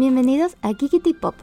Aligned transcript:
Bienvenidos 0.00 0.56
a 0.62 0.72
Kikiti 0.72 1.12
Pop. 1.12 1.34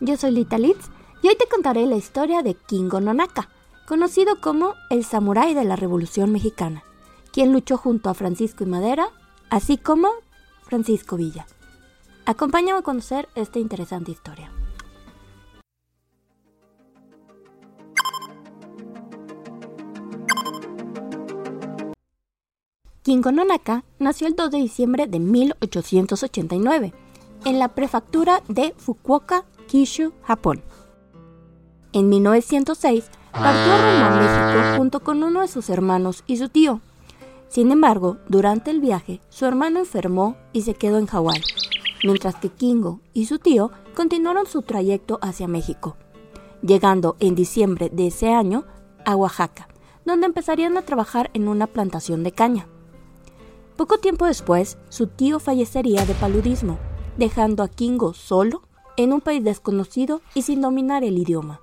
Yo 0.00 0.16
soy 0.16 0.32
Lita 0.32 0.58
Litz 0.58 0.90
y 1.22 1.28
hoy 1.28 1.36
te 1.36 1.46
contaré 1.46 1.86
la 1.86 1.94
historia 1.94 2.42
de 2.42 2.54
Kingo 2.54 3.00
Nonaka, 3.00 3.48
conocido 3.86 4.40
como 4.40 4.74
el 4.90 5.04
samurái 5.04 5.54
de 5.54 5.62
la 5.62 5.76
Revolución 5.76 6.32
Mexicana, 6.32 6.82
quien 7.32 7.52
luchó 7.52 7.76
junto 7.76 8.10
a 8.10 8.14
Francisco 8.14 8.64
y 8.64 8.66
Madera, 8.66 9.10
así 9.50 9.76
como 9.76 10.08
Francisco 10.64 11.16
Villa. 11.16 11.46
Acompáñame 12.24 12.80
a 12.80 12.82
conocer 12.82 13.28
esta 13.36 13.60
interesante 13.60 14.10
historia. 14.10 14.50
Kingo 23.04 23.30
Nonaka 23.30 23.84
nació 24.00 24.26
el 24.26 24.34
2 24.34 24.50
de 24.50 24.58
diciembre 24.58 25.06
de 25.06 25.20
1889 25.20 27.05
en 27.46 27.60
la 27.60 27.68
prefectura 27.68 28.42
de 28.48 28.74
Fukuoka, 28.76 29.44
Kishu, 29.68 30.12
Japón. 30.24 30.64
En 31.92 32.08
1906 32.08 33.08
partió 33.30 33.72
a 33.72 34.10
México 34.10 34.76
junto 34.76 34.98
con 34.98 35.22
uno 35.22 35.42
de 35.42 35.48
sus 35.48 35.70
hermanos 35.70 36.24
y 36.26 36.38
su 36.38 36.48
tío. 36.48 36.80
Sin 37.48 37.70
embargo, 37.70 38.16
durante 38.28 38.72
el 38.72 38.80
viaje, 38.80 39.20
su 39.28 39.46
hermano 39.46 39.78
enfermó 39.78 40.36
y 40.52 40.62
se 40.62 40.74
quedó 40.74 40.98
en 40.98 41.06
Hawái, 41.06 41.40
mientras 42.02 42.34
que 42.34 42.48
Kingo 42.48 42.98
y 43.14 43.26
su 43.26 43.38
tío 43.38 43.70
continuaron 43.94 44.46
su 44.46 44.62
trayecto 44.62 45.20
hacia 45.22 45.46
México, 45.46 45.96
llegando 46.62 47.14
en 47.20 47.36
diciembre 47.36 47.90
de 47.90 48.08
ese 48.08 48.32
año 48.32 48.64
a 49.04 49.14
Oaxaca, 49.14 49.68
donde 50.04 50.26
empezarían 50.26 50.76
a 50.76 50.82
trabajar 50.82 51.30
en 51.32 51.46
una 51.46 51.68
plantación 51.68 52.24
de 52.24 52.32
caña. 52.32 52.66
Poco 53.76 53.98
tiempo 53.98 54.26
después, 54.26 54.78
su 54.88 55.06
tío 55.06 55.38
fallecería 55.38 56.04
de 56.04 56.14
paludismo, 56.14 56.80
dejando 57.16 57.62
a 57.62 57.68
Kingo 57.68 58.14
solo 58.14 58.62
en 58.96 59.12
un 59.12 59.20
país 59.20 59.42
desconocido 59.44 60.20
y 60.34 60.42
sin 60.42 60.60
dominar 60.60 61.04
el 61.04 61.18
idioma. 61.18 61.60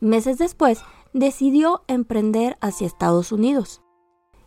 Meses 0.00 0.38
después, 0.38 0.82
decidió 1.12 1.82
emprender 1.88 2.56
hacia 2.60 2.86
Estados 2.86 3.32
Unidos. 3.32 3.82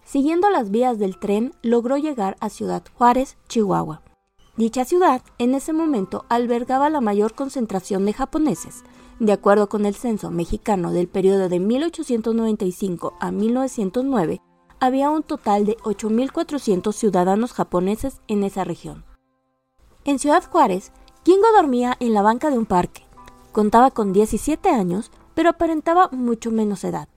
Siguiendo 0.03 0.49
las 0.49 0.71
vías 0.71 0.99
del 0.99 1.17
tren, 1.19 1.53
logró 1.61 1.97
llegar 1.97 2.35
a 2.39 2.49
Ciudad 2.49 2.83
Juárez, 2.95 3.37
Chihuahua. 3.47 4.01
Dicha 4.55 4.85
ciudad 4.85 5.21
en 5.39 5.55
ese 5.55 5.73
momento 5.73 6.25
albergaba 6.29 6.89
la 6.89 7.01
mayor 7.01 7.33
concentración 7.33 8.05
de 8.05 8.13
japoneses. 8.13 8.83
De 9.19 9.31
acuerdo 9.31 9.69
con 9.69 9.85
el 9.85 9.95
censo 9.95 10.29
mexicano 10.29 10.91
del 10.91 11.07
periodo 11.07 11.49
de 11.49 11.59
1895 11.59 13.13
a 13.19 13.31
1909, 13.31 14.41
había 14.79 15.09
un 15.09 15.23
total 15.23 15.65
de 15.65 15.77
8.400 15.77 16.93
ciudadanos 16.93 17.53
japoneses 17.53 18.21
en 18.27 18.43
esa 18.43 18.63
región. 18.63 19.05
En 20.05 20.19
Ciudad 20.19 20.43
Juárez, 20.43 20.91
Kingo 21.23 21.47
dormía 21.55 21.95
en 22.01 22.13
la 22.13 22.21
banca 22.21 22.49
de 22.49 22.57
un 22.57 22.65
parque. 22.65 23.05
Contaba 23.53 23.89
con 23.89 24.11
17 24.11 24.69
años, 24.69 25.11
pero 25.33 25.49
aparentaba 25.49 26.09
mucho 26.11 26.51
menos 26.51 26.83
edad. 26.83 27.07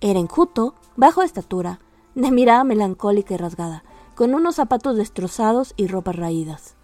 Era 0.00 0.20
enjuto, 0.20 0.74
bajo 0.94 1.22
estatura, 1.22 1.80
de 2.14 2.30
mirada 2.30 2.62
melancólica 2.62 3.34
y 3.34 3.36
rasgada, 3.36 3.82
con 4.14 4.32
unos 4.32 4.54
zapatos 4.54 4.96
destrozados 4.96 5.74
y 5.76 5.88
ropas 5.88 6.14
raídas. 6.14 6.76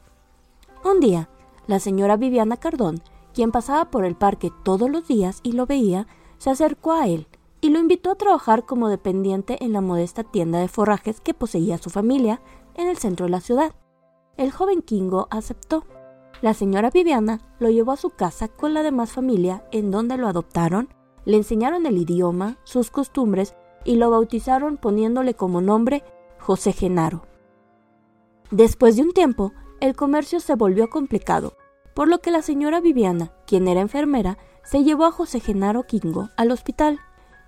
Un 0.85 0.99
día, 0.99 1.29
la 1.69 1.79
señora 1.79 2.17
Viviana 2.17 2.57
Cardón, 2.57 3.01
quien 3.33 3.53
pasaba 3.53 3.91
por 3.91 4.05
el 4.05 4.17
parque 4.17 4.51
todos 4.65 4.91
los 4.91 5.07
días 5.07 5.39
y 5.45 5.53
lo 5.53 5.67
veía, 5.67 6.09
se 6.39 6.51
acercó 6.51 6.91
a 6.91 7.07
él 7.07 7.29
y 7.61 7.71
lo 7.71 7.79
invitó 7.79 8.11
a 8.11 8.17
trabajar 8.17 8.65
como 8.65 8.89
dependiente 8.89 9.65
en 9.65 9.73
la 9.73 9.81
modesta 9.81 10.25
tienda 10.25 10.59
de 10.59 10.67
forrajes 10.67 11.21
que 11.21 11.35
poseía 11.35 11.79
su 11.79 11.89
familia 11.89 12.41
en 12.75 12.89
el 12.89 12.99
centro 12.99 13.27
de 13.27 13.31
la 13.31 13.41
ciudad. 13.41 13.73
El 14.39 14.51
joven 14.51 14.81
Kingo 14.81 15.29
aceptó. 15.31 15.85
La 16.41 16.55
señora 16.55 16.91
Viviana 16.91 17.41
lo 17.59 17.69
llevó 17.69 17.93
a 17.93 17.99
su 17.99 18.11
casa 18.11 18.49
con 18.49 18.73
la 18.73 18.83
demás 18.83 19.13
familia 19.13 19.65
en 19.73 19.91
donde 19.91 20.17
lo 20.17 20.27
adoptaron, 20.27 20.89
le 21.27 21.37
enseñaron 21.37 21.85
el 21.85 21.99
idioma, 21.99 22.57
sus 22.65 22.91
costumbres 22.91 23.55
y 23.85 23.97
lo 23.97 24.11
bautizaron 24.11 24.79
poniéndole 24.79 25.35
como 25.35 25.61
nombre 25.61 26.03
José 26.39 26.73
Genaro. 26.73 27.27
Después 28.51 28.97
de 28.97 29.03
un 29.03 29.13
tiempo, 29.13 29.53
el 29.81 29.95
comercio 29.95 30.41
se 30.41 30.55
volvió 30.55 30.89
complicado, 30.89 31.57
por 31.95 32.09
lo 32.09 32.21
que 32.21 32.31
la 32.31 32.43
señora 32.43 32.81
Viviana, 32.81 33.33
quien 33.47 33.69
era 33.69 33.83
enfermera, 33.83 34.39
se 34.65 34.83
llevó 34.83 35.05
a 35.05 35.13
José 35.13 35.41
Genaro 35.41 35.85
Kingo 35.85 36.31
al 36.37 36.51
hospital. 36.51 37.01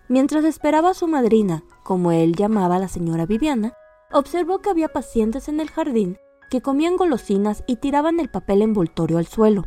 Mientras 0.08 0.44
esperaba 0.44 0.90
a 0.90 0.94
su 0.94 1.08
madrina, 1.08 1.64
como 1.82 2.12
él 2.12 2.36
llamaba 2.36 2.76
a 2.76 2.80
la 2.80 2.88
señora 2.88 3.24
Viviana, 3.24 3.72
observó 4.12 4.58
que 4.58 4.68
había 4.68 4.88
pacientes 4.88 5.48
en 5.48 5.60
el 5.60 5.70
jardín 5.70 6.18
comían 6.60 6.96
golosinas 6.96 7.64
y 7.66 7.76
tiraban 7.76 8.20
el 8.20 8.28
papel 8.28 8.62
envoltorio 8.62 9.18
al 9.18 9.26
suelo. 9.26 9.64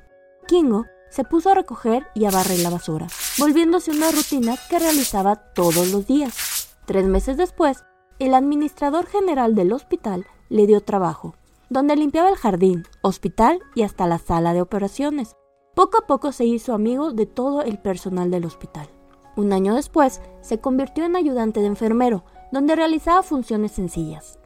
Kingo 0.47 0.85
se 1.09 1.23
puso 1.23 1.49
a 1.49 1.55
recoger 1.55 2.07
y 2.13 2.25
a 2.25 2.31
barrer 2.31 2.59
la 2.59 2.69
basura, 2.69 3.07
volviéndose 3.37 3.91
una 3.91 4.11
rutina 4.11 4.55
que 4.69 4.79
realizaba 4.79 5.35
todos 5.35 5.91
los 5.91 6.07
días. 6.07 6.77
Tres 6.85 7.05
meses 7.05 7.37
después, 7.37 7.83
el 8.19 8.33
administrador 8.33 9.05
general 9.05 9.55
del 9.55 9.73
hospital 9.73 10.25
le 10.49 10.67
dio 10.67 10.81
trabajo, 10.81 11.35
donde 11.69 11.95
limpiaba 11.95 12.29
el 12.29 12.35
jardín, 12.35 12.83
hospital 13.01 13.59
y 13.75 13.83
hasta 13.83 14.07
la 14.07 14.17
sala 14.17 14.53
de 14.53 14.61
operaciones. 14.61 15.35
Poco 15.75 15.99
a 15.99 16.07
poco 16.07 16.31
se 16.31 16.45
hizo 16.45 16.73
amigo 16.73 17.11
de 17.11 17.25
todo 17.25 17.61
el 17.61 17.77
personal 17.77 18.31
del 18.31 18.45
hospital. 18.45 18.89
Un 19.35 19.53
año 19.53 19.75
después, 19.75 20.21
se 20.41 20.59
convirtió 20.59 21.05
en 21.05 21.15
ayudante 21.15 21.59
de 21.59 21.67
enfermero, 21.67 22.23
donde 22.51 22.75
realizaba 22.75 23.21
funciones 23.21 23.73
sencillas. 23.73 24.39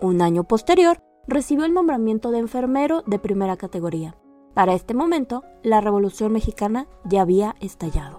Un 0.00 0.22
año 0.22 0.44
posterior, 0.44 1.02
recibió 1.28 1.66
el 1.66 1.74
nombramiento 1.74 2.30
de 2.30 2.38
enfermero 2.38 3.02
de 3.06 3.18
primera 3.18 3.58
categoría. 3.58 4.16
Para 4.54 4.72
este 4.72 4.94
momento, 4.94 5.44
la 5.62 5.80
Revolución 5.80 6.32
Mexicana 6.32 6.88
ya 7.04 7.20
había 7.20 7.54
estallado. 7.60 8.18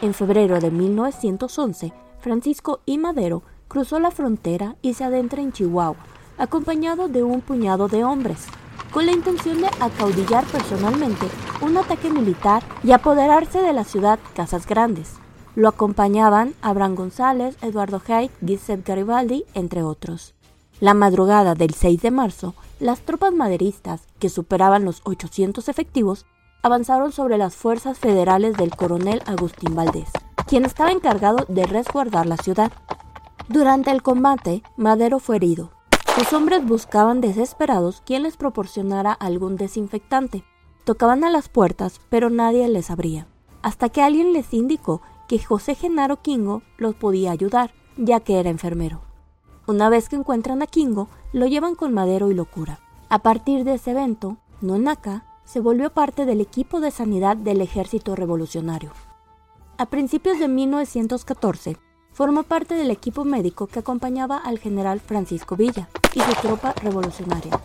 En 0.00 0.14
febrero 0.14 0.58
de 0.58 0.70
1911, 0.70 1.92
Francisco 2.18 2.80
I. 2.86 2.98
Madero 2.98 3.42
cruzó 3.68 4.00
la 4.00 4.10
frontera 4.10 4.76
y 4.80 4.94
se 4.94 5.04
adentra 5.04 5.42
en 5.42 5.52
Chihuahua, 5.52 5.98
acompañado 6.38 7.08
de 7.08 7.22
un 7.22 7.42
puñado 7.42 7.88
de 7.88 8.04
hombres, 8.04 8.46
con 8.92 9.04
la 9.04 9.12
intención 9.12 9.60
de 9.60 9.68
acaudillar 9.80 10.44
personalmente 10.46 11.26
un 11.60 11.76
ataque 11.76 12.10
militar 12.10 12.62
y 12.82 12.92
apoderarse 12.92 13.60
de 13.60 13.72
la 13.72 13.84
ciudad 13.84 14.18
Casas 14.34 14.66
Grandes. 14.66 15.12
Lo 15.56 15.68
acompañaban 15.68 16.54
Abraham 16.62 16.94
González, 16.94 17.56
Eduardo 17.60 18.00
Haidt, 18.08 18.32
Giuseppe 18.40 18.82
Garibaldi, 18.86 19.44
entre 19.54 19.82
otros. 19.82 20.33
La 20.80 20.92
madrugada 20.92 21.54
del 21.54 21.72
6 21.72 22.02
de 22.02 22.10
marzo, 22.10 22.54
las 22.80 23.00
tropas 23.00 23.32
maderistas, 23.32 24.08
que 24.18 24.28
superaban 24.28 24.84
los 24.84 25.02
800 25.04 25.68
efectivos, 25.68 26.26
avanzaron 26.62 27.12
sobre 27.12 27.38
las 27.38 27.54
fuerzas 27.54 27.98
federales 27.98 28.56
del 28.56 28.74
coronel 28.74 29.22
Agustín 29.26 29.76
Valdés, 29.76 30.08
quien 30.48 30.64
estaba 30.64 30.90
encargado 30.90 31.46
de 31.48 31.64
resguardar 31.64 32.26
la 32.26 32.36
ciudad. 32.36 32.72
Durante 33.48 33.92
el 33.92 34.02
combate, 34.02 34.62
Madero 34.76 35.20
fue 35.20 35.36
herido. 35.36 35.70
Sus 36.18 36.32
hombres 36.32 36.66
buscaban 36.66 37.20
desesperados 37.20 38.02
quien 38.04 38.24
les 38.24 38.36
proporcionara 38.36 39.12
algún 39.12 39.56
desinfectante. 39.56 40.44
Tocaban 40.84 41.22
a 41.22 41.30
las 41.30 41.48
puertas, 41.48 42.00
pero 42.08 42.30
nadie 42.30 42.66
les 42.68 42.90
abría, 42.90 43.28
hasta 43.62 43.90
que 43.90 44.02
alguien 44.02 44.32
les 44.32 44.52
indicó 44.52 45.02
que 45.28 45.38
José 45.38 45.76
Genaro 45.76 46.20
Kingo 46.20 46.62
los 46.78 46.94
podía 46.96 47.30
ayudar, 47.30 47.72
ya 47.96 48.20
que 48.20 48.40
era 48.40 48.50
enfermero. 48.50 49.13
Una 49.66 49.88
vez 49.88 50.10
que 50.10 50.16
encuentran 50.16 50.62
a 50.62 50.66
Kingo, 50.66 51.08
lo 51.32 51.46
llevan 51.46 51.74
con 51.74 51.94
Madero 51.94 52.30
y 52.30 52.34
locura. 52.34 52.80
A 53.08 53.20
partir 53.20 53.64
de 53.64 53.74
ese 53.74 53.92
evento, 53.92 54.36
Nonaka 54.60 55.24
se 55.44 55.60
volvió 55.60 55.90
parte 55.90 56.26
del 56.26 56.42
equipo 56.42 56.80
de 56.80 56.90
sanidad 56.90 57.36
del 57.36 57.62
ejército 57.62 58.14
revolucionario. 58.14 58.92
A 59.78 59.86
principios 59.86 60.38
de 60.38 60.48
1914, 60.48 61.78
formó 62.12 62.42
parte 62.42 62.74
del 62.74 62.90
equipo 62.90 63.24
médico 63.24 63.66
que 63.66 63.78
acompañaba 63.78 64.36
al 64.36 64.58
general 64.58 65.00
Francisco 65.00 65.56
Villa 65.56 65.88
y 66.14 66.20
su 66.20 66.32
tropa 66.42 66.74
revolucionaria. 66.74 67.58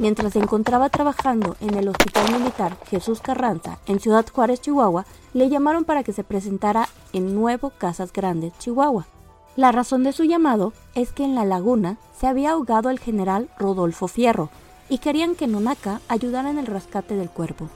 Mientras 0.00 0.32
se 0.32 0.40
encontraba 0.40 0.90
trabajando 0.90 1.56
en 1.60 1.74
el 1.74 1.86
Hospital 1.88 2.32
Militar 2.32 2.76
Jesús 2.86 3.20
Carranza 3.20 3.78
en 3.86 4.00
Ciudad 4.00 4.26
Juárez, 4.30 4.60
Chihuahua, 4.60 5.06
le 5.32 5.48
llamaron 5.48 5.84
para 5.84 6.02
que 6.02 6.12
se 6.12 6.24
presentara 6.24 6.88
en 7.12 7.34
Nuevo 7.34 7.70
Casas 7.70 8.12
Grandes, 8.12 8.52
Chihuahua. 8.58 9.06
La 9.56 9.70
razón 9.70 10.02
de 10.02 10.12
su 10.12 10.24
llamado 10.24 10.72
es 10.96 11.12
que 11.12 11.24
en 11.24 11.36
la 11.36 11.44
laguna 11.44 11.96
se 12.18 12.26
había 12.26 12.50
ahogado 12.50 12.90
el 12.90 12.98
general 12.98 13.48
Rodolfo 13.56 14.08
Fierro 14.08 14.50
y 14.88 14.98
querían 14.98 15.36
que 15.36 15.46
Nonaka 15.46 16.00
ayudara 16.08 16.50
en 16.50 16.58
el 16.58 16.66
rescate 16.66 17.14
del 17.14 17.30
cuerpo. 17.30 17.68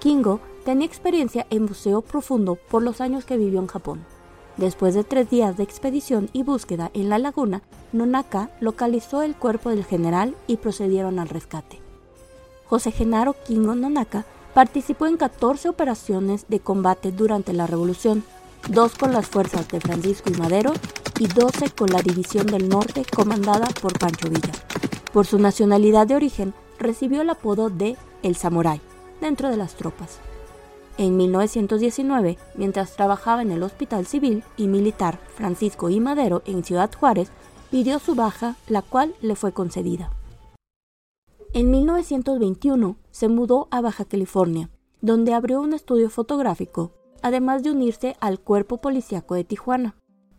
Kingo 0.00 0.40
tenía 0.64 0.86
experiencia 0.86 1.46
en 1.50 1.66
buceo 1.66 2.00
profundo 2.00 2.56
por 2.70 2.82
los 2.82 3.02
años 3.02 3.26
que 3.26 3.36
vivió 3.36 3.60
en 3.60 3.66
Japón. 3.66 4.04
Después 4.56 4.94
de 4.94 5.04
tres 5.04 5.28
días 5.28 5.58
de 5.58 5.62
expedición 5.62 6.30
y 6.32 6.42
búsqueda 6.42 6.90
en 6.94 7.10
la 7.10 7.18
laguna, 7.18 7.60
Nonaka 7.92 8.48
localizó 8.60 9.22
el 9.22 9.36
cuerpo 9.36 9.68
del 9.68 9.84
general 9.84 10.34
y 10.46 10.56
procedieron 10.56 11.18
al 11.18 11.28
rescate. 11.28 11.80
José 12.66 12.92
Genaro 12.92 13.36
Kingo 13.46 13.74
Nonaka 13.74 14.24
participó 14.54 15.06
en 15.06 15.18
14 15.18 15.68
operaciones 15.68 16.46
de 16.48 16.60
combate 16.60 17.12
durante 17.12 17.52
la 17.52 17.66
Revolución, 17.66 18.24
dos 18.70 18.94
con 18.94 19.12
las 19.12 19.26
fuerzas 19.26 19.68
de 19.68 19.80
Francisco 19.80 20.30
y 20.30 20.38
Madero 20.38 20.72
y 21.18 21.26
12 21.26 21.70
con 21.70 21.88
la 21.90 22.02
División 22.02 22.46
del 22.46 22.68
Norte 22.68 23.04
comandada 23.14 23.66
por 23.80 23.98
Pancho 23.98 24.28
Villa. 24.28 24.52
Por 25.12 25.26
su 25.26 25.38
nacionalidad 25.38 26.06
de 26.06 26.16
origen, 26.16 26.54
recibió 26.78 27.22
el 27.22 27.30
apodo 27.30 27.70
de 27.70 27.96
el 28.22 28.36
samurái 28.36 28.80
dentro 29.20 29.48
de 29.48 29.56
las 29.56 29.74
tropas. 29.74 30.18
En 30.98 31.16
1919, 31.16 32.38
mientras 32.54 32.96
trabajaba 32.96 33.42
en 33.42 33.50
el 33.50 33.62
Hospital 33.62 34.06
Civil 34.06 34.44
y 34.56 34.66
Militar 34.66 35.18
Francisco 35.34 35.90
I. 35.90 36.00
Madero 36.00 36.42
en 36.46 36.64
Ciudad 36.64 36.90
Juárez, 36.94 37.30
pidió 37.70 37.98
su 37.98 38.14
baja, 38.14 38.56
la 38.68 38.82
cual 38.82 39.14
le 39.20 39.36
fue 39.36 39.52
concedida. 39.52 40.10
En 41.52 41.70
1921 41.70 42.96
se 43.10 43.28
mudó 43.28 43.68
a 43.70 43.80
Baja 43.80 44.04
California, 44.04 44.70
donde 45.00 45.34
abrió 45.34 45.60
un 45.60 45.72
estudio 45.72 46.10
fotográfico, 46.10 46.92
además 47.22 47.62
de 47.62 47.70
unirse 47.70 48.16
al 48.20 48.40
Cuerpo 48.40 48.78
Policiaco 48.78 49.34
de 49.34 49.44
Tijuana. 49.44 49.96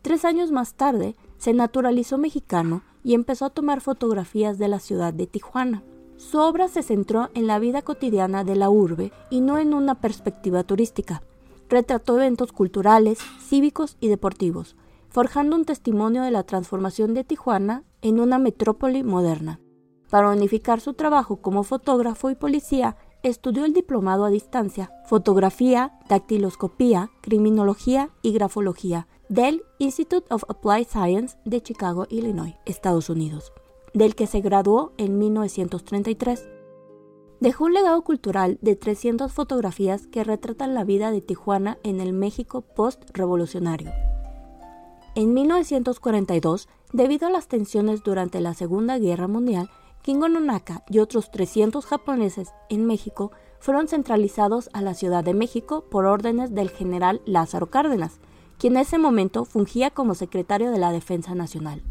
Tres 0.07 0.23
años 0.23 0.51
más 0.51 0.75
tarde, 0.75 1.17
se 1.37 1.53
naturalizó 1.53 2.17
mexicano 2.17 2.81
y 3.03 3.13
empezó 3.13 3.43
a 3.43 3.49
tomar 3.49 3.81
fotografías 3.81 4.57
de 4.57 4.69
la 4.69 4.79
ciudad 4.79 5.13
de 5.13 5.27
Tijuana. 5.27 5.83
Su 6.15 6.39
obra 6.39 6.69
se 6.69 6.81
centró 6.81 7.29
en 7.33 7.45
la 7.45 7.59
vida 7.59 7.81
cotidiana 7.81 8.45
de 8.45 8.55
la 8.55 8.69
urbe 8.69 9.11
y 9.29 9.41
no 9.41 9.57
en 9.57 9.73
una 9.73 9.95
perspectiva 9.95 10.63
turística. 10.63 11.23
Retrató 11.67 12.15
eventos 12.15 12.53
culturales, 12.53 13.19
cívicos 13.41 13.97
y 13.99 14.07
deportivos, 14.07 14.77
forjando 15.09 15.57
un 15.57 15.65
testimonio 15.65 16.21
de 16.21 16.31
la 16.31 16.43
transformación 16.43 17.13
de 17.13 17.25
Tijuana 17.25 17.83
en 18.01 18.21
una 18.21 18.39
metrópoli 18.39 19.03
moderna. 19.03 19.59
Para 20.09 20.29
unificar 20.29 20.79
su 20.79 20.93
trabajo 20.93 21.41
como 21.41 21.63
fotógrafo 21.63 22.29
y 22.29 22.35
policía, 22.35 22.95
estudió 23.23 23.65
el 23.65 23.73
diplomado 23.73 24.23
a 24.23 24.29
distancia, 24.29 24.89
fotografía, 25.03 25.99
dactiloscopía, 26.07 27.11
criminología 27.19 28.11
y 28.21 28.31
grafología 28.31 29.05
del 29.29 29.63
Institute 29.79 30.25
of 30.33 30.43
Applied 30.47 30.87
Science 30.87 31.37
de 31.45 31.61
Chicago, 31.61 32.07
Illinois, 32.09 32.55
Estados 32.65 33.09
Unidos 33.09 33.51
del 33.97 34.15
que 34.15 34.27
se 34.27 34.41
graduó 34.41 34.93
en 34.97 35.17
1933. 35.17 36.47
Dejó 37.39 37.65
un 37.65 37.73
legado 37.73 38.01
cultural 38.03 38.57
de 38.61 38.75
300 38.75 39.31
fotografías 39.31 40.07
que 40.07 40.23
retratan 40.23 40.73
la 40.73 40.83
vida 40.83 41.11
de 41.11 41.21
Tijuana 41.21 41.77
en 41.83 41.99
el 41.99 42.13
México 42.13 42.61
post-revolucionario. 42.61 43.91
En 45.15 45.33
1942, 45.33 46.69
debido 46.93 47.27
a 47.27 47.31
las 47.31 47.47
tensiones 47.47 48.03
durante 48.03 48.39
la 48.39 48.53
Segunda 48.53 48.99
Guerra 48.99 49.27
Mundial, 49.27 49.69
Kingo 50.03 50.29
Nonaka 50.29 50.83
y 50.89 50.99
otros 50.99 51.31
300 51.31 51.85
japoneses 51.85 52.53
en 52.69 52.85
México 52.85 53.31
fueron 53.59 53.87
centralizados 53.87 54.69
a 54.73 54.81
la 54.81 54.93
Ciudad 54.93 55.23
de 55.23 55.33
México 55.33 55.85
por 55.89 56.05
órdenes 56.05 56.53
del 56.53 56.69
general 56.69 57.21
Lázaro 57.25 57.71
Cárdenas, 57.71 58.19
quien 58.57 58.75
en 58.75 58.81
ese 58.81 58.97
momento 58.97 59.45
fungía 59.45 59.91
como 59.91 60.15
secretario 60.15 60.71
de 60.71 60.79
la 60.79 60.91
Defensa 60.91 61.35
Nacional. 61.35 61.83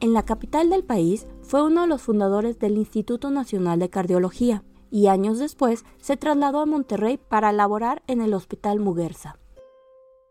En 0.00 0.12
la 0.12 0.24
capital 0.24 0.70
del 0.70 0.84
país 0.84 1.26
fue 1.42 1.62
uno 1.62 1.82
de 1.82 1.86
los 1.88 2.02
fundadores 2.02 2.58
del 2.58 2.76
Instituto 2.76 3.30
Nacional 3.30 3.78
de 3.78 3.90
Cardiología 3.90 4.62
y 4.90 5.08
años 5.08 5.38
después 5.38 5.84
se 6.00 6.16
trasladó 6.16 6.60
a 6.60 6.66
Monterrey 6.66 7.18
para 7.18 7.52
laborar 7.52 8.02
en 8.06 8.20
el 8.20 8.34
Hospital 8.34 8.80
Muguerza. 8.80 9.38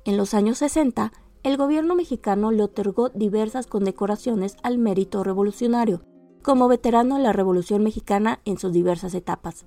En 0.06 0.16
los 0.16 0.34
años 0.34 0.60
60, 0.60 1.12
el 1.44 1.58
gobierno 1.58 1.96
mexicano 1.96 2.52
le 2.52 2.64
otorgó 2.64 3.10
diversas 3.10 3.68
condecoraciones 3.68 4.56
al 4.64 4.78
mérito 4.78 5.24
revolucionario, 5.24 6.02
como 6.44 6.68
veterano 6.68 7.18
de 7.18 7.24
la 7.24 7.34
Revolución 7.34 7.84
Mexicana 7.84 8.40
en 8.46 8.58
sus 8.58 8.72
diversas 8.72 9.14
etapas. 9.14 9.66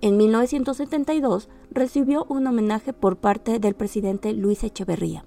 En 0.00 0.16
1972 0.18 1.48
recibió 1.70 2.26
un 2.28 2.46
homenaje 2.46 2.92
por 2.92 3.16
parte 3.16 3.58
del 3.58 3.74
presidente 3.74 4.32
Luis 4.32 4.62
Echeverría. 4.62 5.24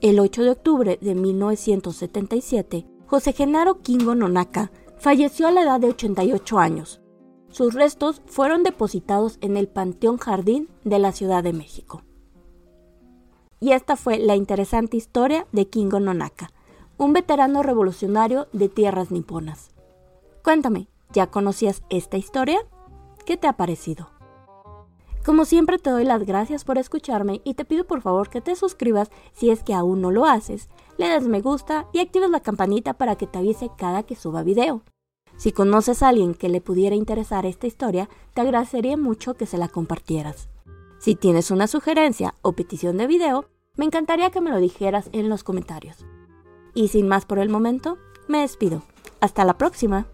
El 0.00 0.20
8 0.20 0.42
de 0.42 0.50
octubre 0.50 0.98
de 1.00 1.14
1977, 1.14 2.86
José 3.06 3.32
Genaro 3.32 3.80
Kingo 3.82 4.14
Nonaka 4.14 4.70
falleció 4.96 5.46
a 5.46 5.50
la 5.50 5.62
edad 5.62 5.80
de 5.80 5.88
88 5.88 6.58
años. 6.58 7.00
Sus 7.48 7.74
restos 7.74 8.22
fueron 8.26 8.62
depositados 8.62 9.38
en 9.40 9.56
el 9.56 9.68
Panteón 9.68 10.16
Jardín 10.16 10.68
de 10.82 10.98
la 10.98 11.12
Ciudad 11.12 11.42
de 11.42 11.52
México. 11.52 12.02
Y 13.60 13.72
esta 13.72 13.96
fue 13.96 14.18
la 14.18 14.34
interesante 14.34 14.96
historia 14.96 15.46
de 15.52 15.68
Kingo 15.68 16.00
Nonaka, 16.00 16.50
un 16.96 17.12
veterano 17.12 17.62
revolucionario 17.62 18.48
de 18.52 18.68
tierras 18.68 19.10
niponas. 19.10 19.70
Cuéntame, 20.42 20.88
¿ya 21.12 21.30
conocías 21.30 21.82
esta 21.90 22.16
historia? 22.16 22.58
¿Qué 23.24 23.38
te 23.38 23.46
ha 23.46 23.54
parecido? 23.54 24.10
Como 25.24 25.46
siempre 25.46 25.78
te 25.78 25.88
doy 25.88 26.04
las 26.04 26.24
gracias 26.24 26.64
por 26.64 26.76
escucharme 26.76 27.40
y 27.44 27.54
te 27.54 27.64
pido 27.64 27.86
por 27.86 28.02
favor 28.02 28.28
que 28.28 28.42
te 28.42 28.54
suscribas 28.54 29.10
si 29.32 29.48
es 29.48 29.62
que 29.62 29.72
aún 29.72 30.02
no 30.02 30.10
lo 30.10 30.26
haces, 30.26 30.68
le 30.98 31.08
des 31.08 31.26
me 31.26 31.40
gusta 31.40 31.86
y 31.94 32.00
actives 32.00 32.28
la 32.28 32.40
campanita 32.40 32.92
para 32.92 33.16
que 33.16 33.26
te 33.26 33.38
avise 33.38 33.70
cada 33.78 34.02
que 34.02 34.14
suba 34.14 34.42
video. 34.42 34.82
Si 35.38 35.52
conoces 35.52 36.02
a 36.02 36.08
alguien 36.08 36.34
que 36.34 36.50
le 36.50 36.60
pudiera 36.60 36.94
interesar 36.94 37.46
esta 37.46 37.66
historia, 37.66 38.10
te 38.34 38.42
agradecería 38.42 38.98
mucho 38.98 39.32
que 39.34 39.46
se 39.46 39.56
la 39.56 39.68
compartieras. 39.68 40.50
Si 40.98 41.14
tienes 41.14 41.50
una 41.50 41.66
sugerencia 41.66 42.34
o 42.42 42.52
petición 42.52 42.98
de 42.98 43.06
video, 43.06 43.46
me 43.76 43.86
encantaría 43.86 44.30
que 44.30 44.42
me 44.42 44.50
lo 44.50 44.58
dijeras 44.58 45.08
en 45.12 45.30
los 45.30 45.42
comentarios. 45.42 46.04
Y 46.74 46.88
sin 46.88 47.08
más 47.08 47.24
por 47.24 47.38
el 47.38 47.48
momento, 47.48 47.96
me 48.28 48.40
despido. 48.40 48.82
Hasta 49.20 49.44
la 49.46 49.56
próxima. 49.56 50.06